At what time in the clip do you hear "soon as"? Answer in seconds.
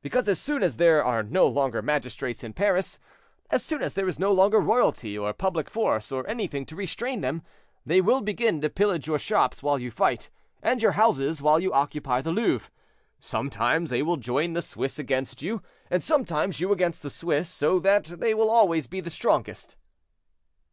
0.38-0.76, 3.64-3.94